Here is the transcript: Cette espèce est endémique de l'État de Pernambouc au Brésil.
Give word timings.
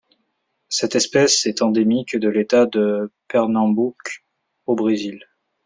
Cette 0.67 0.95
espèce 0.95 1.45
est 1.45 1.61
endémique 1.61 2.15
de 2.17 2.27
l'État 2.27 2.65
de 2.65 3.11
Pernambouc 3.27 4.25
au 4.65 4.73
Brésil. 4.73 5.19